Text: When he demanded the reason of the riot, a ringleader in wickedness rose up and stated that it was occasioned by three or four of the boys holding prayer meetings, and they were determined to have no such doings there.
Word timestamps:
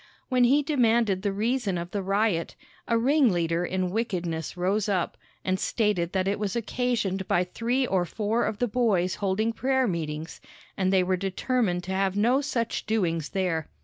When 0.29 0.45
he 0.45 0.63
demanded 0.63 1.21
the 1.21 1.31
reason 1.31 1.77
of 1.77 1.91
the 1.91 2.01
riot, 2.01 2.55
a 2.87 2.97
ringleader 2.97 3.63
in 3.63 3.91
wickedness 3.91 4.57
rose 4.57 4.89
up 4.89 5.15
and 5.45 5.59
stated 5.59 6.11
that 6.13 6.27
it 6.27 6.39
was 6.39 6.55
occasioned 6.55 7.27
by 7.27 7.43
three 7.43 7.85
or 7.85 8.03
four 8.03 8.45
of 8.45 8.57
the 8.57 8.67
boys 8.67 9.13
holding 9.21 9.53
prayer 9.53 9.85
meetings, 9.87 10.41
and 10.75 10.91
they 10.91 11.03
were 11.03 11.17
determined 11.17 11.83
to 11.83 11.91
have 11.93 12.17
no 12.17 12.41
such 12.41 12.87
doings 12.87 13.29
there. 13.29 13.69